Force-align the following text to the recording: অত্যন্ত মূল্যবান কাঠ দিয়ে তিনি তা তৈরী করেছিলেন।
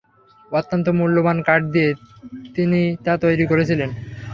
অত্যন্ত 0.51 0.87
মূল্যবান 0.99 1.37
কাঠ 1.41 1.61
দিয়ে 1.73 1.89
তিনি 2.55 2.81
তা 3.05 3.13
তৈরী 3.23 3.45
করেছিলেন। 3.51 3.89